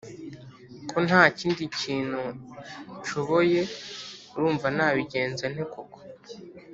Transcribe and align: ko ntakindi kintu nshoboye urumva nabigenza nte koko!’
ko 0.89 0.97
ntakindi 1.07 1.63
kintu 1.79 2.23
nshoboye 2.99 3.61
urumva 4.35 4.67
nabigenza 4.75 5.43
nte 5.53 5.63
koko!’ 5.73 5.97